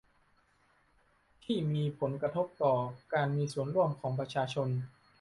[1.43, 2.73] ที่มีผลกระทบต่อ
[3.13, 4.69] การมีส่วนร่วมของประชาชน